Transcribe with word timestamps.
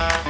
Bye. 0.00 0.29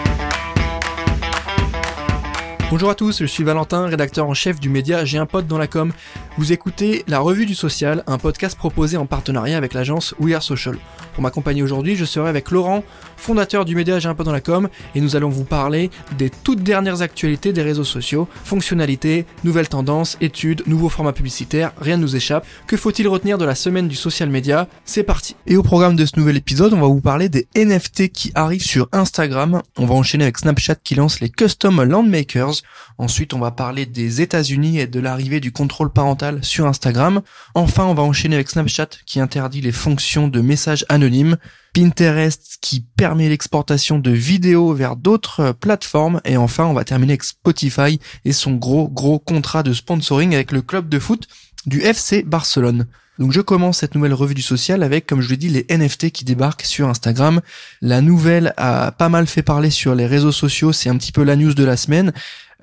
Bonjour 2.70 2.88
à 2.88 2.94
tous, 2.94 3.18
je 3.18 3.26
suis 3.26 3.42
Valentin, 3.42 3.86
rédacteur 3.86 4.28
en 4.28 4.32
chef 4.32 4.60
du 4.60 4.68
média 4.68 5.04
J'ai 5.04 5.18
un 5.18 5.26
pote 5.26 5.48
dans 5.48 5.58
la 5.58 5.66
com. 5.66 5.92
Vous 6.38 6.52
écoutez 6.52 7.02
La 7.08 7.18
Revue 7.18 7.44
du 7.44 7.56
Social, 7.56 8.04
un 8.06 8.16
podcast 8.16 8.56
proposé 8.56 8.96
en 8.96 9.06
partenariat 9.06 9.56
avec 9.56 9.74
l'agence 9.74 10.14
We 10.20 10.36
Are 10.36 10.42
Social. 10.42 10.76
Pour 11.14 11.24
m'accompagner 11.24 11.64
aujourd'hui, 11.64 11.96
je 11.96 12.04
serai 12.04 12.28
avec 12.28 12.52
Laurent, 12.52 12.84
fondateur 13.16 13.64
du 13.64 13.74
média 13.74 13.98
J'ai 13.98 14.08
un 14.08 14.14
pote 14.14 14.26
dans 14.26 14.32
la 14.32 14.40
com, 14.40 14.68
et 14.94 15.00
nous 15.00 15.16
allons 15.16 15.30
vous 15.30 15.42
parler 15.42 15.90
des 16.16 16.30
toutes 16.30 16.62
dernières 16.62 17.02
actualités 17.02 17.52
des 17.52 17.62
réseaux 17.62 17.82
sociaux, 17.82 18.28
fonctionnalités, 18.44 19.26
nouvelles 19.42 19.68
tendances, 19.68 20.16
études, 20.20 20.62
nouveaux 20.68 20.88
formats 20.88 21.12
publicitaires, 21.12 21.72
rien 21.80 21.96
ne 21.96 22.02
nous 22.02 22.14
échappe. 22.14 22.46
Que 22.68 22.76
faut-il 22.76 23.08
retenir 23.08 23.36
de 23.36 23.44
la 23.44 23.56
semaine 23.56 23.88
du 23.88 23.96
social 23.96 24.30
media 24.30 24.68
C'est 24.84 25.02
parti 25.02 25.34
Et 25.48 25.56
au 25.56 25.64
programme 25.64 25.96
de 25.96 26.06
ce 26.06 26.16
nouvel 26.16 26.36
épisode, 26.36 26.72
on 26.72 26.80
va 26.80 26.86
vous 26.86 27.00
parler 27.00 27.28
des 27.28 27.48
NFT 27.56 28.12
qui 28.12 28.30
arrivent 28.36 28.62
sur 28.62 28.88
Instagram. 28.92 29.60
On 29.76 29.86
va 29.86 29.96
enchaîner 29.96 30.22
avec 30.22 30.38
Snapchat 30.38 30.76
qui 30.76 30.94
lance 30.94 31.18
les 31.18 31.30
Custom 31.30 31.82
Landmakers. 31.82 32.59
Ensuite, 32.98 33.34
on 33.34 33.38
va 33.38 33.50
parler 33.50 33.86
des 33.86 34.20
États-Unis 34.20 34.78
et 34.78 34.86
de 34.86 35.00
l'arrivée 35.00 35.40
du 35.40 35.52
contrôle 35.52 35.92
parental 35.92 36.44
sur 36.44 36.66
Instagram. 36.66 37.22
Enfin, 37.54 37.84
on 37.84 37.94
va 37.94 38.02
enchaîner 38.02 38.36
avec 38.36 38.50
Snapchat 38.50 38.88
qui 39.06 39.20
interdit 39.20 39.60
les 39.60 39.72
fonctions 39.72 40.28
de 40.28 40.40
messages 40.40 40.84
anonymes. 40.88 41.36
Pinterest 41.72 42.58
qui 42.60 42.80
permet 42.80 43.28
l'exportation 43.28 43.98
de 43.98 44.10
vidéos 44.10 44.74
vers 44.74 44.96
d'autres 44.96 45.52
plateformes 45.52 46.20
et 46.24 46.36
enfin 46.36 46.64
on 46.64 46.72
va 46.72 46.82
terminer 46.82 47.12
avec 47.12 47.22
Spotify 47.22 48.00
et 48.24 48.32
son 48.32 48.54
gros 48.54 48.88
gros 48.88 49.20
contrat 49.20 49.62
de 49.62 49.72
sponsoring 49.72 50.34
avec 50.34 50.50
le 50.50 50.62
club 50.62 50.88
de 50.88 50.98
foot 50.98 51.28
du 51.66 51.80
FC 51.80 52.24
Barcelone. 52.24 52.86
Donc 53.20 53.32
je 53.32 53.42
commence 53.42 53.78
cette 53.78 53.94
nouvelle 53.94 54.14
revue 54.14 54.34
du 54.34 54.42
social 54.42 54.82
avec, 54.82 55.06
comme 55.06 55.20
je 55.20 55.28
l'ai 55.28 55.36
dit, 55.36 55.50
les 55.50 55.66
NFT 55.68 56.10
qui 56.10 56.24
débarquent 56.24 56.64
sur 56.64 56.88
Instagram. 56.88 57.42
La 57.82 58.00
nouvelle 58.00 58.54
a 58.56 58.92
pas 58.92 59.10
mal 59.10 59.26
fait 59.26 59.42
parler 59.42 59.68
sur 59.68 59.94
les 59.94 60.06
réseaux 60.06 60.32
sociaux, 60.32 60.72
c'est 60.72 60.88
un 60.88 60.96
petit 60.96 61.12
peu 61.12 61.22
la 61.22 61.36
news 61.36 61.52
de 61.52 61.64
la 61.64 61.76
semaine. 61.76 62.12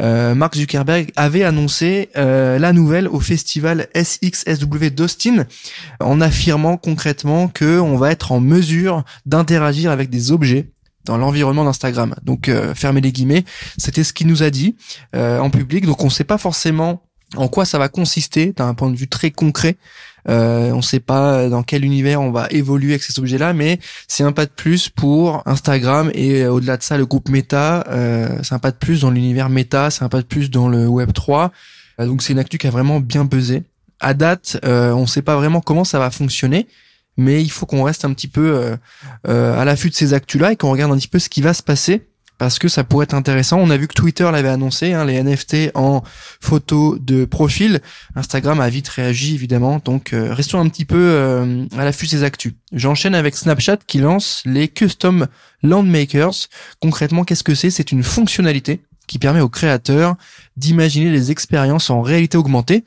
Euh, 0.01 0.35
Mark 0.35 0.55
Zuckerberg 0.55 1.11
avait 1.15 1.43
annoncé 1.43 2.09
euh, 2.17 2.59
la 2.59 2.73
nouvelle 2.73 3.07
au 3.07 3.19
festival 3.19 3.87
SXSW 3.95 4.87
d'Austin 4.91 5.45
en 5.99 6.21
affirmant 6.21 6.77
concrètement 6.77 7.47
que 7.47 7.79
on 7.79 7.97
va 7.97 8.11
être 8.11 8.31
en 8.31 8.39
mesure 8.39 9.03
d'interagir 9.25 9.91
avec 9.91 10.09
des 10.09 10.31
objets 10.31 10.69
dans 11.05 11.17
l'environnement 11.17 11.63
d'Instagram. 11.63 12.15
Donc 12.23 12.49
euh, 12.49 12.75
fermez 12.75 13.01
les 13.01 13.11
guillemets, 13.11 13.45
c'était 13.77 14.03
ce 14.03 14.13
qu'il 14.13 14.27
nous 14.27 14.43
a 14.43 14.49
dit 14.49 14.75
en 15.13 15.49
public. 15.49 15.85
Donc 15.85 16.01
on 16.03 16.07
ne 16.07 16.11
sait 16.11 16.23
pas 16.23 16.37
forcément 16.37 17.06
en 17.35 17.47
quoi 17.47 17.65
ça 17.65 17.77
va 17.77 17.89
consister 17.89 18.53
d'un 18.53 18.73
point 18.73 18.89
de 18.89 18.95
vue 18.95 19.07
très 19.07 19.31
concret. 19.31 19.77
Euh, 20.29 20.71
on 20.71 20.77
ne 20.77 20.81
sait 20.81 20.99
pas 20.99 21.47
dans 21.47 21.63
quel 21.63 21.85
univers 21.85 22.21
on 22.21 22.31
va 22.31 22.47
évoluer 22.49 22.91
avec 22.91 23.03
ces 23.03 23.17
objets-là, 23.19 23.53
mais 23.53 23.79
c'est 24.07 24.23
un 24.23 24.31
pas 24.31 24.45
de 24.45 24.51
plus 24.51 24.89
pour 24.89 25.41
Instagram 25.45 26.11
et 26.13 26.43
euh, 26.43 26.51
au-delà 26.51 26.77
de 26.77 26.83
ça, 26.83 26.97
le 26.97 27.05
groupe 27.05 27.29
Meta, 27.29 27.85
euh, 27.89 28.39
c'est 28.43 28.53
un 28.53 28.59
pas 28.59 28.71
de 28.71 28.77
plus 28.77 29.01
dans 29.01 29.11
l'univers 29.11 29.49
Meta, 29.49 29.89
c'est 29.89 30.03
un 30.03 30.09
pas 30.09 30.21
de 30.21 30.27
plus 30.27 30.49
dans 30.49 30.67
le 30.67 30.87
Web 30.87 31.13
3. 31.13 31.51
donc 31.99 32.21
c'est 32.21 32.33
une 32.33 32.39
actu 32.39 32.57
qui 32.57 32.67
a 32.67 32.71
vraiment 32.71 32.99
bien 32.99 33.25
pesé. 33.25 33.63
À 33.99 34.13
date, 34.13 34.59
on 34.63 35.01
ne 35.01 35.05
sait 35.07 35.23
pas 35.23 35.35
vraiment 35.35 35.61
comment 35.61 35.83
ça 35.83 35.97
va 35.97 36.11
fonctionner, 36.11 36.67
mais 37.15 37.41
il 37.41 37.49
faut 37.49 37.65
qu'on 37.65 37.83
reste 37.83 38.05
un 38.05 38.13
petit 38.13 38.27
peu 38.27 38.77
à 39.23 39.65
l'affût 39.65 39.89
de 39.89 39.95
ces 39.95 40.13
actus-là 40.13 40.51
et 40.51 40.55
qu'on 40.55 40.69
regarde 40.69 40.91
un 40.91 40.97
petit 40.97 41.07
peu 41.07 41.17
ce 41.17 41.29
qui 41.29 41.41
va 41.41 41.55
se 41.55 41.63
passer 41.63 42.07
parce 42.37 42.59
que 42.59 42.67
ça 42.67 42.83
pourrait 42.83 43.05
être 43.05 43.13
intéressant. 43.13 43.57
On 43.59 43.69
a 43.69 43.77
vu 43.77 43.87
que 43.87 43.93
Twitter 43.93 44.29
l'avait 44.31 44.49
annoncé, 44.49 44.93
hein, 44.93 45.05
les 45.05 45.21
NFT 45.21 45.71
en 45.73 46.03
photo 46.39 46.97
de 46.99 47.25
profil. 47.25 47.81
Instagram 48.15 48.59
a 48.59 48.69
vite 48.69 48.87
réagi 48.87 49.33
évidemment, 49.33 49.81
donc 49.83 50.13
euh, 50.13 50.33
restons 50.33 50.59
un 50.59 50.69
petit 50.69 50.85
peu 50.85 50.97
euh, 50.97 51.65
à 51.77 51.85
l'affût 51.85 52.05
de 52.05 52.11
ces 52.11 52.23
actus. 52.23 52.53
J'enchaîne 52.71 53.15
avec 53.15 53.35
Snapchat 53.35 53.77
qui 53.87 53.99
lance 53.99 54.43
les 54.45 54.67
Custom 54.67 55.27
Landmakers. 55.63 56.47
Concrètement, 56.79 57.23
qu'est-ce 57.23 57.43
que 57.43 57.55
c'est? 57.55 57.71
C'est 57.71 57.91
une 57.91 58.03
fonctionnalité 58.03 58.81
qui 59.07 59.19
permet 59.19 59.41
aux 59.41 59.49
créateurs 59.49 60.15
d'imaginer 60.57 61.11
des 61.11 61.31
expériences 61.31 61.89
en 61.89 62.01
réalité 62.01 62.37
augmentée 62.37 62.83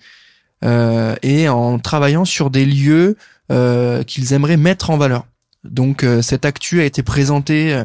euh, 0.65 1.17
et 1.23 1.49
en 1.49 1.79
travaillant 1.79 2.25
sur 2.25 2.51
des 2.51 2.67
lieux 2.67 3.17
qu'ils 4.07 4.33
aimeraient 4.33 4.57
mettre 4.57 4.91
en 4.91 4.97
valeur. 4.97 5.27
Donc 5.65 6.07
cette 6.23 6.45
actu 6.45 6.81
a 6.81 6.85
été 6.85 7.03
présentée 7.03 7.83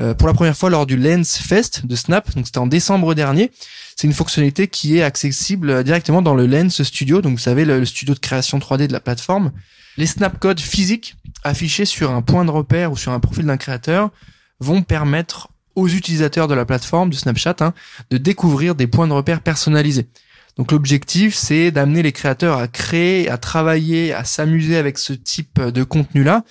euh, 0.00 0.14
pour 0.14 0.28
la 0.28 0.34
première 0.34 0.56
fois 0.56 0.70
lors 0.70 0.86
du 0.86 0.96
Lens 0.96 1.36
Fest 1.36 1.84
de 1.84 1.94
Snap, 1.94 2.34
donc 2.34 2.46
c'était 2.46 2.58
en 2.58 2.66
décembre 2.66 3.14
dernier. 3.14 3.50
C'est 3.96 4.06
une 4.06 4.14
fonctionnalité 4.14 4.66
qui 4.66 4.96
est 4.96 5.02
accessible 5.02 5.84
directement 5.84 6.22
dans 6.22 6.34
le 6.34 6.46
Lens 6.46 6.82
Studio, 6.82 7.20
donc 7.20 7.32
vous 7.32 7.38
savez 7.38 7.64
le, 7.64 7.84
studio 7.84 8.14
de 8.14 8.18
création 8.18 8.58
3D 8.58 8.86
de 8.86 8.92
la 8.92 9.00
plateforme. 9.00 9.52
Les 9.98 10.06
snapcodes 10.06 10.60
physiques 10.60 11.16
affichés 11.44 11.84
sur 11.84 12.12
un 12.12 12.22
point 12.22 12.44
de 12.44 12.50
repère 12.50 12.92
ou 12.92 12.96
sur 12.96 13.12
un 13.12 13.20
profil 13.20 13.44
d'un 13.44 13.58
créateur 13.58 14.10
vont 14.58 14.82
permettre 14.82 15.48
aux 15.74 15.88
utilisateurs 15.88 16.48
de 16.48 16.54
la 16.54 16.64
plateforme 16.64 17.10
de 17.10 17.16
Snapchat 17.16 17.56
hein, 17.60 17.74
de 18.10 18.16
découvrir 18.16 18.74
des 18.74 18.86
points 18.86 19.06
de 19.06 19.12
repère 19.12 19.40
personnalisés. 19.40 20.08
Donc 20.56 20.72
l'objectif, 20.72 21.34
c'est 21.34 21.70
d'amener 21.70 22.02
les 22.02 22.12
créateurs 22.12 22.58
à 22.58 22.68
créer, 22.68 23.28
à 23.28 23.38
travailler, 23.38 24.12
à 24.12 24.24
s'amuser 24.24 24.76
avec 24.76 24.98
ce 24.98 25.12
type 25.12 25.60
de 25.60 25.84
contenu-là, 25.84 26.44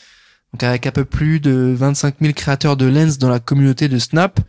donc 0.54 0.64
avec 0.64 0.88
un 0.88 0.92
peu 0.92 1.06
plus 1.06 1.40
de 1.40 1.74
25 1.76 2.16
000 2.22 2.34
créateurs 2.34 2.78
de 2.78 2.86
Lens 2.86 3.18
dans 3.18 3.30
la 3.30 3.40
communauté 3.40 3.88
de 3.88 4.00
Snap, 4.00 4.40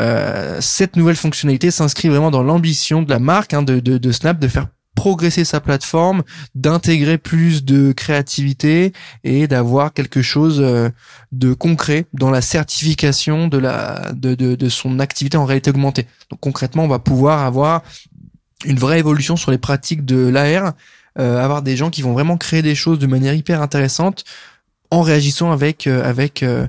euh, 0.00 0.58
cette 0.60 0.96
nouvelle 0.96 1.16
fonctionnalité 1.16 1.70
s'inscrit 1.70 2.08
vraiment 2.08 2.30
dans 2.30 2.42
l'ambition 2.42 3.02
de 3.02 3.10
la 3.10 3.18
marque 3.18 3.54
hein, 3.54 3.62
de, 3.62 3.80
de, 3.80 3.98
de, 3.98 4.12
Snap 4.12 4.38
de 4.38 4.46
faire 4.46 4.68
progresser 4.94 5.44
sa 5.44 5.60
plateforme, 5.60 6.22
d'intégrer 6.54 7.18
plus 7.18 7.64
de 7.64 7.92
créativité 7.92 8.92
et 9.22 9.46
d'avoir 9.46 9.92
quelque 9.92 10.22
chose 10.22 10.60
euh, 10.60 10.88
de 11.30 11.52
concret 11.52 12.06
dans 12.12 12.30
la 12.30 12.40
certification 12.40 13.46
de 13.46 13.58
la 13.58 14.12
de, 14.12 14.34
de, 14.34 14.56
de 14.56 14.68
son 14.68 14.98
activité 14.98 15.36
en 15.36 15.44
réalité 15.44 15.70
augmentée. 15.70 16.06
Donc 16.30 16.40
concrètement, 16.40 16.84
on 16.84 16.88
va 16.88 16.98
pouvoir 16.98 17.44
avoir 17.44 17.82
une 18.64 18.78
vraie 18.78 18.98
évolution 18.98 19.36
sur 19.36 19.52
les 19.52 19.58
pratiques 19.58 20.04
de 20.04 20.28
l'AR, 20.28 20.74
euh, 21.18 21.38
avoir 21.38 21.62
des 21.62 21.76
gens 21.76 21.90
qui 21.90 22.02
vont 22.02 22.12
vraiment 22.12 22.36
créer 22.36 22.62
des 22.62 22.74
choses 22.74 22.98
de 22.98 23.06
manière 23.06 23.34
hyper 23.34 23.62
intéressante 23.62 24.24
en 24.90 25.02
réagissant 25.02 25.52
avec 25.52 25.86
euh, 25.86 26.02
avec 26.04 26.42
euh, 26.42 26.66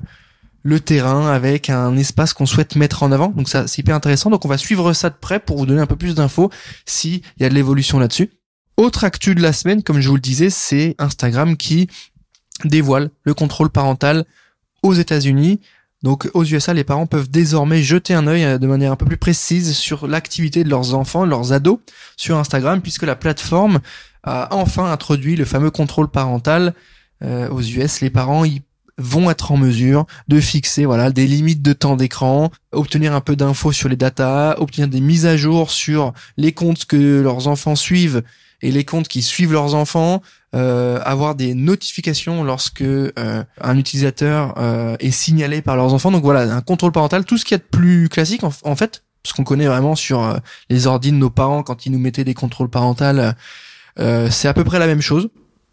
le 0.64 0.80
terrain, 0.80 1.30
avec 1.30 1.70
un 1.70 1.96
espace 1.98 2.34
qu'on 2.34 2.46
souhaite 2.46 2.76
mettre 2.76 3.04
en 3.04 3.12
avant. 3.12 3.30
Donc 3.30 3.48
ça, 3.48 3.68
c'est 3.68 3.80
hyper 3.80 3.96
intéressant. 3.96 4.30
Donc 4.30 4.46
on 4.46 4.50
va 4.50 4.58
suivre 4.58 4.94
ça 4.94 5.10
de 5.10 5.16
près 5.20 5.40
pour 5.40 5.58
vous 5.58 5.66
donner 5.66 5.82
un 5.82 5.88
peu 5.88 5.96
plus 5.96 6.16
d'infos 6.16 6.50
s'il 6.86 7.22
y 7.40 7.46
a 7.46 7.50
de 7.50 7.54
l'évolution 7.54 8.00
là-dessus. 8.00 8.32
Autre 8.78 9.04
actu 9.04 9.36
de 9.36 9.42
la 9.42 9.54
semaine, 9.54 9.84
comme 9.84 10.00
je 10.00 10.08
vous 10.08 10.16
le 10.16 10.22
disais, 10.22 10.50
c'est 10.50 10.96
Instagram 11.00 11.58
qui 11.58 11.90
dévoile 12.66 13.10
le 13.24 13.34
contrôle 13.34 13.70
parental 13.70 14.26
aux 14.84 14.94
États-Unis. 14.94 15.60
Donc 16.02 16.30
aux 16.34 16.46
USA, 16.46 16.74
les 16.74 16.86
parents 16.86 17.08
peuvent 17.08 17.30
désormais 17.30 17.84
jeter 17.84 18.14
un 18.14 18.28
œil 18.28 18.44
euh, 18.44 18.58
de 18.58 18.68
manière 18.68 18.92
un 18.92 18.96
peu 18.96 19.06
plus 19.06 19.18
précise 19.18 19.76
sur 19.76 20.08
l'activité 20.08 20.64
de 20.64 20.70
leurs 20.70 20.94
enfants, 20.94 21.26
leurs 21.26 21.52
ados 21.52 21.80
sur 22.16 22.38
Instagram, 22.38 22.82
puisque 22.82 23.04
la 23.04 23.16
plateforme 23.16 23.80
a 24.24 24.54
enfin 24.54 24.92
introduit 24.92 25.36
le 25.36 25.46
fameux 25.46 25.72
contrôle 25.72 26.10
parental 26.10 26.74
euh, 27.24 27.50
aux 27.50 27.62
US, 27.62 28.02
les 28.02 28.10
parents 28.10 28.46
ils 28.46 28.62
vont 28.98 29.32
être 29.32 29.52
en 29.52 29.58
mesure 29.58 30.06
de 30.28 30.40
fixer 30.40 30.86
voilà 30.86 31.10
des 31.10 31.26
limites 31.26 31.62
de 31.62 31.74
temps 31.74 31.96
d'écran, 31.96 32.52
obtenir 32.72 33.14
un 33.14 33.22
peu 33.22 33.36
d'infos 33.36 33.72
sur 33.72 33.90
les 33.90 33.96
datas, 33.96 34.56
obtenir 34.58 34.88
des 34.88 35.02
mises 35.02 35.26
à 35.26 35.38
jour 35.38 35.72
sur 35.72 36.14
les 36.38 36.52
comptes 36.52 36.86
que 36.86 37.22
leurs 37.22 37.48
enfants 37.48 37.76
suivent 37.76 38.24
et 38.62 38.72
les 38.72 38.84
comptes 38.84 39.08
qui 39.08 39.22
suivent 39.22 39.54
leurs 39.54 39.74
enfants, 39.76 40.22
euh, 40.56 41.00
avoir 41.06 41.36
des 41.36 41.54
notifications 41.54 42.44
lorsque 42.44 42.82
euh, 42.82 43.44
un 43.62 43.78
utilisateur 43.78 44.54
euh, 44.58 44.96
est 45.00 45.12
signalé 45.12 45.62
par 45.62 45.76
leurs 45.76 45.94
enfants. 45.94 46.12
Donc 46.12 46.24
voilà, 46.24 46.54
un 46.54 46.62
contrôle 46.62 46.92
parental, 46.92 47.26
tout 47.26 47.38
ce 47.38 47.46
qui 47.46 47.54
est 47.54 47.60
de 47.60 47.64
plus 47.64 48.10
classique 48.10 48.42
en, 48.44 48.76
fait, 48.76 49.04
ce 49.24 49.34
qu'on 49.34 49.44
connaît 49.44 49.68
vraiment 49.68 49.96
sur 49.96 50.24
euh, 50.24 50.38
les 50.70 50.88
ordi 50.88 51.12
de 51.12 51.18
nos 51.18 51.30
parents 51.30 51.64
quand 51.64 51.86
ils 51.86 51.92
nous 51.92 52.00
mettaient 52.00 52.24
des 52.24 52.34
contrôles 52.34 52.70
parentaux, 52.70 53.06
c'est 54.30 54.48
à 54.48 54.54
peu 54.54 54.64
près 54.64 54.80
la 54.80 54.88
même 54.88 55.02
chose 55.02 55.30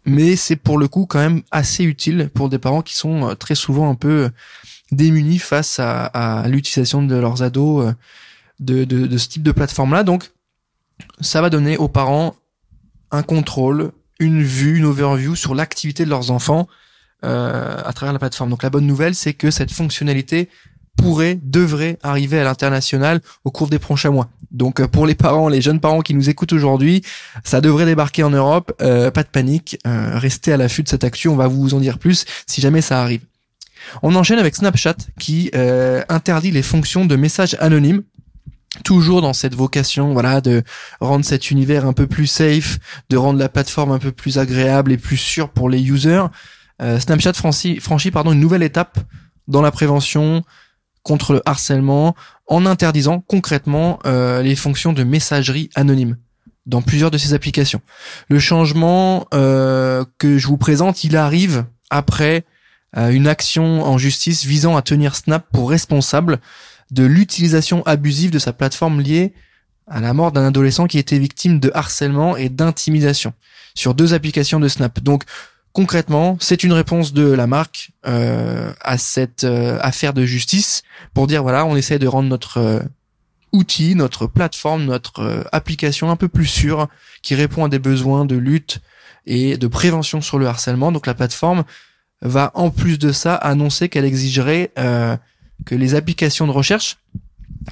mais 0.07 0.37
c'est 0.37 0.55
pour 0.55 0.77
le 0.77 0.87
coup 0.87 1.05
quand 1.05 1.19
même 1.19 1.43
assez 1.51 1.83
utile 1.83 2.29
pour 2.33 2.47
des 2.47 2.57
parents 2.57 2.81
qui 2.81 2.95
sont 2.95 3.29
euh, 3.29 3.35
très 3.35 3.55
souvent 3.55 3.89
un 3.89 3.95
peu 3.95 4.23
euh, 4.23 4.29
démunis 4.91 5.37
face 5.37 5.79
à, 5.79 6.45
l'utilisation 6.47 7.03
de 7.03 7.15
leurs 7.15 7.43
ados 7.43 7.87
euh, 7.87 7.93
de, 8.61 8.85
de, 8.85 9.17
ce 9.17 9.27
type 9.27 9.43
de 9.43 9.51
plateforme-là. 9.51 10.03
Donc, 10.03 10.31
ça 11.19 11.41
va 11.41 11.49
donner 11.49 11.77
aux 11.77 11.89
parents 11.89 12.35
un 13.11 13.21
contrôle, 13.21 13.91
une 14.19 14.41
vue, 14.41 14.77
une 14.77 14.85
overview 14.85 15.35
sur 15.35 15.53
l'activité 15.53 16.05
de 16.05 16.09
leurs 16.09 16.31
enfants 16.31 16.67
à 17.21 17.91
travers 17.93 18.13
la 18.13 18.19
plateforme. 18.19 18.49
Donc 18.49 18.63
la 18.63 18.69
bonne 18.69 18.85
nouvelle, 18.87 19.13
c'est 19.13 19.33
que 19.33 19.51
cette 19.51 19.71
fonctionnalité 19.71 20.49
pourrait, 20.95 21.37
devrait 21.41 21.99
arriver 22.01 22.39
à 22.39 22.43
l'international 22.43 23.21
au 23.43 23.51
cours 23.51 23.69
des 23.69 23.79
prochains 23.79 24.11
mois. 24.11 24.29
Donc 24.51 24.79
euh, 24.79 24.87
pour 24.87 25.05
les 25.05 25.15
parents, 25.15 25.49
les 25.49 25.61
jeunes 25.61 25.79
parents 25.79 26.01
qui 26.01 26.13
nous 26.13 26.29
écoutent 26.29 26.53
aujourd'hui, 26.53 27.03
ça 27.43 27.61
devrait 27.61 27.85
débarquer 27.85 28.23
en 28.23 28.29
Europe. 28.29 28.73
Euh, 28.81 29.11
pas 29.11 29.23
de 29.23 29.29
panique, 29.29 29.77
euh, 29.85 30.17
restez 30.17 30.53
à 30.53 30.57
l'affût 30.57 30.83
de 30.83 30.89
cette 30.89 31.03
action. 31.03 31.33
On 31.33 31.37
va 31.37 31.47
vous 31.47 31.73
en 31.73 31.79
dire 31.79 31.99
plus 31.99 32.25
si 32.45 32.61
jamais 32.61 32.81
ça 32.81 33.01
arrive. 33.01 33.21
On 34.03 34.15
enchaîne 34.15 34.39
avec 34.39 34.55
Snapchat 34.55 34.95
qui 35.19 35.49
interdit 36.09 36.51
les 36.51 36.63
fonctions 36.63 37.05
de 37.05 37.15
messages 37.15 37.55
anonymes 37.59 38.03
toujours 38.83 39.21
dans 39.21 39.33
cette 39.33 39.55
vocation 39.55 40.13
voilà 40.13 40.41
de 40.41 40.61
rendre 40.99 41.23
cet 41.23 41.51
univers 41.51 41.85
un 41.85 41.93
peu 41.93 42.05
plus 42.05 42.27
safe, 42.27 42.79
de 43.09 43.15
rendre 43.15 43.39
la 43.39 43.47
plateforme 43.47 43.91
un 43.91 43.99
peu 43.99 44.11
plus 44.11 44.39
agréable 44.39 44.91
et 44.91 44.97
plus 44.97 45.15
sûre 45.15 45.49
pour 45.49 45.69
les 45.69 45.81
users. 45.81 46.25
Snapchat 46.81 47.33
franchit, 47.33 47.79
franchit 47.79 48.11
pardon 48.11 48.33
une 48.33 48.41
nouvelle 48.41 48.63
étape 48.63 48.99
dans 49.47 49.61
la 49.61 49.71
prévention 49.71 50.43
contre 51.07 51.31
le 51.31 51.41
harcèlement 51.45 52.15
en 52.47 52.65
interdisant 52.65 53.21
concrètement 53.21 53.99
euh, 54.05 54.41
les 54.41 54.57
fonctions 54.57 54.91
de 54.91 55.05
messagerie 55.05 55.69
anonyme 55.73 56.17
dans 56.65 56.81
plusieurs 56.81 57.11
de 57.11 57.17
ces 57.17 57.33
applications. 57.33 57.79
Le 58.27 58.39
changement 58.39 59.25
euh, 59.33 60.03
que 60.17 60.37
je 60.37 60.47
vous 60.47 60.57
présente, 60.57 61.05
il 61.05 61.15
arrive 61.15 61.63
après 61.89 62.43
euh, 62.97 63.09
une 63.09 63.25
action 63.25 63.83
en 63.85 63.97
justice 63.97 64.43
visant 64.43 64.75
à 64.75 64.81
tenir 64.81 65.15
Snap 65.15 65.45
pour 65.53 65.69
responsable 65.69 66.39
de 66.91 67.05
l'utilisation 67.05 67.83
abusive 67.85 68.31
de 68.31 68.39
sa 68.39 68.51
plateforme 68.51 68.99
liée 68.99 69.33
à 69.87 70.01
la 70.01 70.13
mort 70.13 70.33
d'un 70.33 70.45
adolescent 70.45 70.87
qui 70.87 70.99
était 70.99 71.19
victime 71.19 71.61
de 71.61 71.71
harcèlement 71.73 72.35
et 72.35 72.49
d'intimidation 72.49 73.33
sur 73.75 73.93
deux 73.93 74.13
applications 74.13 74.59
de 74.59 74.67
Snap. 74.67 74.99
Donc 74.99 75.23
concrètement, 75.77 76.37
c'est 76.39 76.63
une 76.63 76.73
réponse 76.73 77.13
de 77.13 77.31
la 77.31 77.45
marque 77.45 77.91
euh, 78.07 78.73
à 78.81 78.97
cette 78.97 79.43
euh, 79.43 79.77
affaire 79.79 80.11
de 80.11 80.25
justice 80.25 80.81
pour 81.13 81.27
dire 81.27 81.43
voilà, 81.43 81.67
on 81.67 81.75
essaie 81.75 81.99
de 81.99 82.07
rendre 82.07 82.27
notre 82.27 82.57
euh, 82.57 82.79
outil, 83.51 83.93
notre 83.93 84.25
plateforme, 84.25 84.85
notre 84.85 85.47
application 85.51 86.09
un 86.09 86.15
peu 86.15 86.29
plus 86.29 86.47
sûre, 86.47 86.87
qui 87.21 87.35
répond 87.35 87.63
à 87.63 87.69
des 87.69 87.77
besoins 87.77 88.25
de 88.25 88.35
lutte 88.35 88.79
et 89.27 89.55
de 89.55 89.67
prévention 89.67 90.19
sur 90.19 90.39
le 90.39 90.47
harcèlement. 90.47 90.91
Donc 90.91 91.05
la 91.05 91.13
plateforme 91.13 91.63
va 92.23 92.49
en 92.55 92.71
plus 92.71 92.97
de 92.97 93.11
ça 93.11 93.35
annoncer 93.35 93.87
qu'elle 93.87 94.05
exigerait 94.05 94.71
que 94.75 95.75
les 95.75 95.93
applications 95.93 96.47
de 96.47 96.51
recherche 96.51 96.97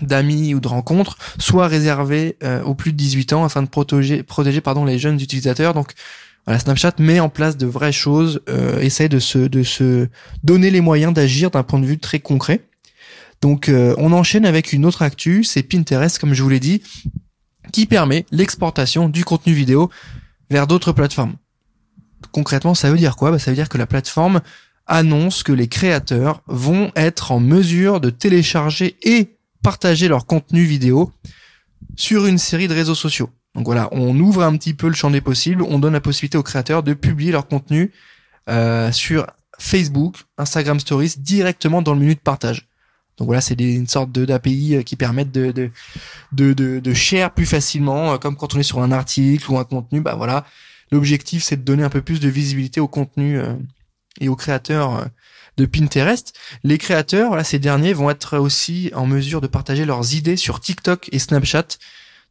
d'amis 0.01 0.53
ou 0.53 0.59
de 0.59 0.67
rencontres 0.67 1.17
soient 1.39 1.67
réservées 1.67 2.37
aux 2.65 2.75
plus 2.75 2.91
de 2.91 2.97
18 2.97 3.33
ans 3.33 3.43
afin 3.43 3.63
de 3.63 3.67
protéger, 3.67 4.21
protéger 4.21 4.61
pardon, 4.61 4.85
les 4.85 4.99
jeunes 4.99 5.19
utilisateurs. 5.19 5.73
Donc 5.73 5.93
voilà, 6.45 6.59
Snapchat 6.59 6.93
met 6.99 7.19
en 7.19 7.29
place 7.29 7.57
de 7.57 7.65
vraies 7.65 7.91
choses, 7.91 8.41
euh, 8.49 8.79
essaie 8.79 9.09
de 9.09 9.19
se, 9.19 10.07
donner 10.43 10.69
les 10.69 10.81
moyens 10.81 11.13
d'agir 11.13 11.49
d'un 11.51 11.63
point 11.63 11.79
de 11.79 11.85
vue 11.85 11.97
très 11.97 12.19
concret. 12.19 12.61
Donc 13.41 13.67
euh, 13.67 13.95
on 13.97 14.11
enchaîne 14.11 14.45
avec 14.45 14.71
une 14.71 14.85
autre 14.85 15.01
actu, 15.01 15.43
c'est 15.43 15.63
Pinterest, 15.63 16.19
comme 16.19 16.33
je 16.33 16.43
vous 16.43 16.49
l'ai 16.49 16.59
dit, 16.59 16.81
qui 17.71 17.85
permet 17.85 18.25
l'exportation 18.31 19.09
du 19.09 19.25
contenu 19.25 19.53
vidéo 19.53 19.89
vers 20.49 20.67
d'autres 20.67 20.91
plateformes. 20.91 21.35
Concrètement, 22.31 22.75
ça 22.75 22.91
veut 22.91 22.97
dire 22.97 23.15
quoi? 23.15 23.31
Bah, 23.31 23.39
Ça 23.39 23.51
veut 23.51 23.55
dire 23.55 23.69
que 23.69 23.77
la 23.77 23.87
plateforme 23.87 24.41
annonce 24.87 25.41
que 25.41 25.51
les 25.51 25.67
créateurs 25.67 26.43
vont 26.47 26.91
être 26.95 27.31
en 27.31 27.39
mesure 27.39 27.99
de 27.99 28.11
télécharger 28.11 28.97
et 29.01 29.35
partager 29.63 30.07
leur 30.07 30.27
contenu 30.27 30.63
vidéo 30.63 31.11
sur 31.95 32.27
une 32.27 32.37
série 32.37 32.67
de 32.67 32.73
réseaux 32.73 32.95
sociaux. 32.95 33.29
Donc 33.55 33.65
voilà, 33.65 33.87
on 33.93 34.19
ouvre 34.19 34.43
un 34.43 34.55
petit 34.57 34.73
peu 34.73 34.87
le 34.87 34.93
champ 34.93 35.09
des 35.09 35.21
possibles, 35.21 35.63
on 35.63 35.79
donne 35.79 35.93
la 35.93 36.01
possibilité 36.01 36.37
aux 36.37 36.43
créateurs 36.43 36.83
de 36.83 36.93
publier 36.93 37.31
leur 37.31 37.47
contenu 37.47 37.93
euh, 38.49 38.91
sur 38.91 39.25
Facebook, 39.57 40.17
Instagram 40.37 40.79
Stories 40.79 41.15
directement 41.17 41.81
dans 41.81 41.93
le 41.93 42.01
menu 42.01 42.15
de 42.15 42.19
partage. 42.19 42.67
Donc 43.17 43.27
voilà, 43.27 43.39
c'est 43.39 43.59
une 43.59 43.87
sorte 43.87 44.11
d'API 44.11 44.75
euh, 44.75 44.81
qui 44.83 44.97
permettent 44.97 45.31
de 45.31 45.53
de, 45.53 45.71
de 46.33 46.51
de 46.51 46.79
de 46.79 46.93
share 46.93 47.33
plus 47.33 47.45
facilement, 47.45 48.13
euh, 48.13 48.17
comme 48.17 48.35
quand 48.35 48.53
on 48.55 48.59
est 48.59 48.63
sur 48.63 48.81
un 48.83 48.91
article 48.91 49.49
ou 49.49 49.57
un 49.57 49.63
contenu. 49.63 50.01
Bah 50.01 50.15
voilà, 50.15 50.45
l'objectif 50.91 51.41
c'est 51.41 51.55
de 51.55 51.63
donner 51.63 51.83
un 51.83 51.89
peu 51.89 52.01
plus 52.01 52.19
de 52.19 52.27
visibilité 52.27 52.81
au 52.81 52.89
contenu 52.89 53.39
et 54.19 54.27
aux 54.27 54.35
créateurs 54.35 55.07
de 55.55 55.65
Pinterest. 55.65 56.33
Les 56.65 56.77
créateurs, 56.77 57.29
voilà, 57.29 57.45
ces 57.45 57.59
derniers 57.59 57.93
vont 57.93 58.09
être 58.09 58.37
aussi 58.37 58.91
en 58.93 59.05
mesure 59.05 59.39
de 59.39 59.47
partager 59.47 59.85
leurs 59.85 60.13
idées 60.13 60.35
sur 60.35 60.59
TikTok 60.59 61.07
et 61.13 61.19
Snapchat 61.19 61.77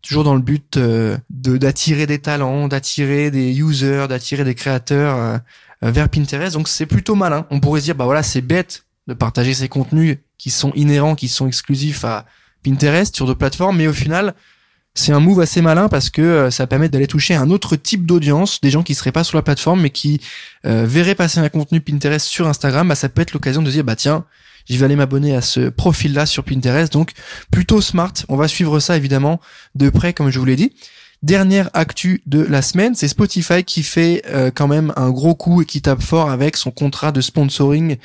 toujours 0.05 0.25
dans 0.25 0.35
le 0.35 0.41
but 0.41 0.77
euh, 0.77 1.17
de 1.31 1.57
d'attirer 1.57 2.07
des 2.07 2.19
talents, 2.19 2.69
d'attirer 2.69 3.31
des 3.31 3.59
users, 3.59 4.07
d'attirer 4.09 4.45
des 4.45 4.55
créateurs 4.55 5.17
euh, 5.17 5.39
euh, 5.85 5.91
vers 5.91 6.09
Pinterest. 6.09 6.55
Donc 6.55 6.69
c'est 6.69 6.87
plutôt 6.87 7.15
malin. 7.15 7.47
On 7.51 7.59
pourrait 7.59 7.81
se 7.81 7.87
dire 7.87 7.95
bah 7.95 8.05
voilà 8.05 8.23
c'est 8.23 8.43
bête 8.43 8.85
de 9.09 9.15
partager 9.15 9.55
ces 9.55 9.69
contenus 9.69 10.19
qui 10.39 10.51
sont 10.51 10.73
inhérents, 10.75 11.15
qui 11.15 11.29
sont 11.29 11.47
exclusifs 11.47 12.05
à 12.05 12.27
Pinterest 12.63 13.17
sur 13.17 13.27
d'autres 13.27 13.39
plateformes, 13.39 13.79
mais 13.79 13.87
au 13.87 13.93
final 13.93 14.35
c'est 14.95 15.13
un 15.13 15.21
move 15.21 15.41
assez 15.41 15.61
malin 15.61 15.89
parce 15.89 16.09
que 16.09 16.51
ça 16.51 16.69
permet 16.69 16.89
d'aller 16.89 17.09
toucher 17.09 17.35
un 17.35 17.51
autre 17.51 17.75
type 17.75 18.07
d'audience, 18.07 18.61
des 18.61 18.71
gens 18.71 18.85
qui 18.85 18.95
seraient 18.95 19.11
pas 19.11 19.25
sur 19.25 19.37
la 19.37 19.43
plateforme 19.43 19.81
mais 19.81 19.91
qui 19.91 20.21
verraient 20.63 21.17
passer 21.17 21.41
un 21.41 21.49
contenu 21.49 21.81
Pinterest 21.81 22.25
sur 22.25 22.47
Instagram. 22.47 22.89
Bah 22.89 22.95
ça 22.95 23.09
peut 23.09 23.21
être 23.21 23.33
l'occasion 23.33 23.61
de 23.61 23.71
dire 23.71 23.83
bah 23.83 23.97
tiens 23.97 24.25
je 24.69 24.79
vais 24.79 24.85
aller 24.85 24.97
m'abonner 24.97 25.35
à 25.35 25.41
ce 25.41 25.69
profil-là 25.69 26.27
sur 26.27 26.45
Pinterest. 26.45 26.93
Donc 26.93 27.13
plutôt 27.51 27.81
smart. 27.81 28.13
On 28.29 28.37
va 28.37 28.49
suivre 28.49 28.81
ça 28.81 28.97
évidemment 28.97 29.41
de 29.75 29.91
près, 29.91 30.13
comme 30.13 30.31
je 30.31 30.39
vous 30.39 30.45
l'ai 30.45 30.57
dit. 30.57 30.73
Dernière 31.23 31.71
actu 31.73 32.23
de 32.27 32.41
la 32.43 32.61
semaine, 32.61 32.95
c'est 32.95 33.09
Spotify 33.09 33.65
qui 33.65 33.83
fait 33.83 34.23
euh, 34.27 34.51
quand 34.55 34.69
même 34.69 34.93
un 34.97 35.11
gros 35.11 35.35
coup 35.35 35.63
et 35.63 35.65
qui 35.65 35.81
tape 35.81 36.03
fort 36.03 36.31
avec 36.31 36.57
son 36.57 36.71
contrat 36.71 37.13
de 37.13 37.23
sponsoring 37.23 37.97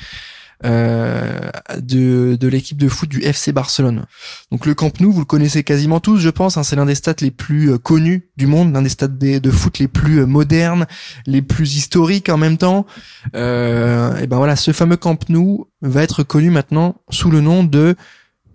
de, 0.62 2.36
de 2.36 2.48
l'équipe 2.48 2.76
de 2.76 2.88
foot 2.88 3.08
du 3.08 3.22
FC 3.22 3.52
Barcelone. 3.52 4.04
Donc 4.50 4.66
le 4.66 4.74
Camp 4.74 5.00
Nou, 5.00 5.12
vous 5.12 5.20
le 5.20 5.24
connaissez 5.24 5.64
quasiment 5.64 6.00
tous, 6.00 6.18
je 6.18 6.28
pense. 6.28 6.56
Hein, 6.56 6.62
c'est 6.62 6.76
l'un 6.76 6.86
des 6.86 6.94
stades 6.94 7.20
les 7.20 7.30
plus 7.30 7.70
euh, 7.70 7.78
connus 7.78 8.30
du 8.36 8.46
monde, 8.46 8.72
l'un 8.72 8.82
des 8.82 8.88
stades 8.88 9.18
de, 9.18 9.50
foot 9.50 9.78
les 9.78 9.88
plus 9.88 10.20
euh, 10.20 10.26
modernes, 10.26 10.86
les 11.26 11.42
plus 11.42 11.76
historiques 11.76 12.28
en 12.28 12.36
même 12.36 12.58
temps. 12.58 12.86
Euh, 13.34 14.16
et 14.18 14.26
ben 14.26 14.36
voilà, 14.36 14.56
ce 14.56 14.72
fameux 14.72 14.96
Camp 14.96 15.28
Nou 15.28 15.68
va 15.82 16.02
être 16.02 16.22
connu 16.22 16.50
maintenant 16.50 16.96
sous 17.10 17.30
le 17.30 17.40
nom 17.40 17.64
de 17.64 17.96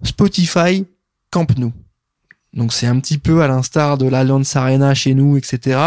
Spotify 0.04 0.86
Camp 1.32 1.48
Nou. 1.58 1.74
Donc 2.56 2.74
c'est 2.74 2.88
un 2.88 3.00
petit 3.00 3.18
peu 3.18 3.42
à 3.42 3.48
l'instar 3.48 3.98
de 3.98 4.08
l'Allianz 4.08 4.56
Arena 4.56 4.94
chez 4.94 5.14
nous, 5.14 5.38
etc. 5.38 5.80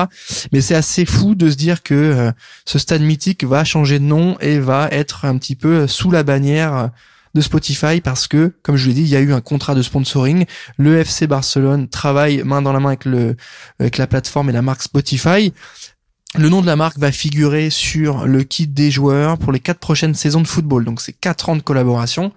Mais 0.52 0.60
c'est 0.60 0.74
assez 0.74 1.06
fou 1.06 1.34
de 1.34 1.50
se 1.50 1.56
dire 1.56 1.82
que 1.82 1.94
euh, 1.94 2.32
ce 2.66 2.78
stade 2.78 3.02
mythique 3.02 3.44
va 3.44 3.64
changer 3.64 3.98
de 3.98 4.04
nom 4.04 4.38
et 4.40 4.58
va 4.58 4.88
être 4.90 5.24
un 5.24 5.38
petit 5.38 5.56
peu 5.56 5.86
sous 5.86 6.10
la 6.10 6.22
bannière 6.22 6.90
de 7.34 7.40
Spotify 7.40 8.00
parce 8.00 8.26
que, 8.26 8.54
comme 8.62 8.76
je 8.76 8.88
l'ai 8.88 8.94
dit, 8.94 9.02
il 9.02 9.08
y 9.08 9.16
a 9.16 9.20
eu 9.20 9.32
un 9.32 9.40
contrat 9.40 9.74
de 9.74 9.82
sponsoring. 9.82 10.44
Le 10.76 10.98
FC 10.98 11.26
Barcelone 11.26 11.88
travaille 11.88 12.42
main 12.44 12.62
dans 12.62 12.72
la 12.72 12.80
main 12.80 12.90
avec 12.90 13.04
le 13.04 13.36
avec 13.78 13.98
la 13.98 14.06
plateforme 14.06 14.50
et 14.50 14.52
la 14.52 14.62
marque 14.62 14.82
Spotify. 14.82 15.52
Le 16.34 16.50
nom 16.50 16.60
de 16.60 16.66
la 16.66 16.76
marque 16.76 16.98
va 16.98 17.10
figurer 17.10 17.70
sur 17.70 18.26
le 18.26 18.42
kit 18.42 18.66
des 18.66 18.90
joueurs 18.90 19.38
pour 19.38 19.50
les 19.50 19.60
quatre 19.60 19.80
prochaines 19.80 20.14
saisons 20.14 20.42
de 20.42 20.46
football. 20.46 20.84
Donc 20.84 21.00
c'est 21.00 21.14
quatre 21.14 21.48
ans 21.48 21.56
de 21.56 21.62
collaboration 21.62 22.32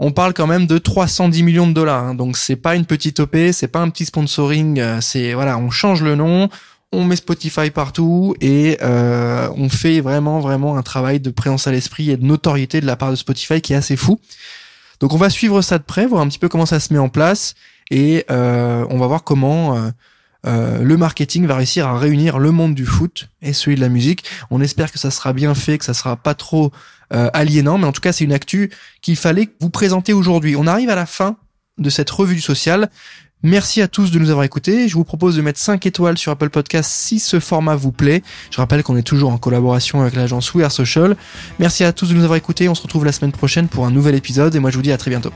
on 0.00 0.12
parle 0.12 0.32
quand 0.32 0.46
même 0.46 0.66
de 0.66 0.78
310 0.78 1.42
millions 1.42 1.66
de 1.66 1.74
dollars. 1.74 2.02
Hein. 2.02 2.14
donc 2.14 2.36
c'est 2.36 2.56
pas 2.56 2.74
une 2.74 2.86
petite 2.86 3.20
OP, 3.20 3.36
c'est 3.52 3.68
pas 3.68 3.80
un 3.80 3.90
petit 3.90 4.06
sponsoring. 4.06 4.80
Euh, 4.80 5.00
c'est 5.00 5.34
voilà, 5.34 5.58
on 5.58 5.70
change 5.70 6.02
le 6.02 6.16
nom, 6.16 6.48
on 6.90 7.04
met 7.04 7.16
Spotify 7.16 7.70
partout 7.70 8.34
et 8.40 8.78
euh, 8.82 9.48
on 9.56 9.68
fait 9.68 10.00
vraiment 10.00 10.40
vraiment 10.40 10.78
un 10.78 10.82
travail 10.82 11.20
de 11.20 11.30
présence 11.30 11.66
à 11.66 11.70
l'esprit 11.70 12.10
et 12.10 12.16
de 12.16 12.24
notoriété 12.24 12.80
de 12.80 12.86
la 12.86 12.96
part 12.96 13.10
de 13.10 13.16
Spotify 13.16 13.60
qui 13.60 13.74
est 13.74 13.76
assez 13.76 13.96
fou. 13.96 14.18
Donc 15.00 15.12
on 15.12 15.18
va 15.18 15.28
suivre 15.28 15.60
ça 15.60 15.78
de 15.78 15.84
près, 15.84 16.06
voir 16.06 16.22
un 16.22 16.28
petit 16.28 16.38
peu 16.38 16.48
comment 16.48 16.66
ça 16.66 16.80
se 16.80 16.92
met 16.92 16.98
en 16.98 17.10
place 17.10 17.54
et 17.90 18.24
euh, 18.30 18.86
on 18.88 18.98
va 18.98 19.06
voir 19.06 19.22
comment 19.22 19.92
le 20.44 20.96
marketing 20.96 21.46
va 21.46 21.56
réussir 21.56 21.86
à 21.86 21.98
réunir 21.98 22.38
le 22.38 22.50
monde 22.50 22.74
du 22.74 22.86
foot 22.86 23.28
et 23.42 23.52
celui 23.52 23.76
de 23.76 23.82
la 23.82 23.90
musique. 23.90 24.24
On 24.50 24.62
espère 24.62 24.90
que 24.90 24.98
ça 24.98 25.10
sera 25.10 25.34
bien 25.34 25.54
fait, 25.54 25.76
que 25.76 25.84
ça 25.84 25.92
sera 25.92 26.16
pas 26.16 26.32
trop 26.32 26.72
aliénant, 27.10 27.78
mais 27.78 27.86
en 27.86 27.92
tout 27.92 28.00
cas 28.00 28.12
c'est 28.12 28.24
une 28.24 28.32
actu 28.32 28.70
qu'il 29.02 29.16
fallait 29.16 29.48
vous 29.60 29.70
présenter 29.70 30.12
aujourd'hui. 30.12 30.56
On 30.56 30.66
arrive 30.66 30.90
à 30.90 30.94
la 30.94 31.06
fin 31.06 31.36
de 31.78 31.90
cette 31.90 32.10
revue 32.10 32.34
du 32.34 32.40
social. 32.40 32.90
Merci 33.42 33.80
à 33.80 33.88
tous 33.88 34.10
de 34.10 34.18
nous 34.18 34.28
avoir 34.28 34.44
écoutés. 34.44 34.86
Je 34.86 34.94
vous 34.94 35.04
propose 35.04 35.36
de 35.36 35.42
mettre 35.42 35.58
5 35.58 35.86
étoiles 35.86 36.18
sur 36.18 36.30
Apple 36.30 36.50
Podcast 36.50 36.90
si 36.90 37.18
ce 37.18 37.40
format 37.40 37.74
vous 37.74 37.90
plaît. 37.90 38.22
Je 38.50 38.58
rappelle 38.58 38.82
qu'on 38.82 38.96
est 38.96 39.02
toujours 39.02 39.32
en 39.32 39.38
collaboration 39.38 40.02
avec 40.02 40.14
l'agence 40.14 40.52
We 40.52 40.64
Are 40.64 40.72
Social. 40.72 41.16
Merci 41.58 41.84
à 41.84 41.92
tous 41.92 42.10
de 42.10 42.14
nous 42.14 42.24
avoir 42.24 42.36
écoutés. 42.36 42.68
On 42.68 42.74
se 42.74 42.82
retrouve 42.82 43.06
la 43.06 43.12
semaine 43.12 43.32
prochaine 43.32 43.68
pour 43.68 43.86
un 43.86 43.90
nouvel 43.90 44.14
épisode 44.14 44.54
et 44.54 44.58
moi 44.58 44.70
je 44.70 44.76
vous 44.76 44.82
dis 44.82 44.92
à 44.92 44.98
très 44.98 45.10
bientôt. 45.10 45.32